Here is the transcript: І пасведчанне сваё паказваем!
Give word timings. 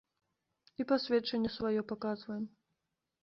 І 0.83 0.85
пасведчанне 0.91 1.49
сваё 1.57 1.81
паказваем! 1.91 2.45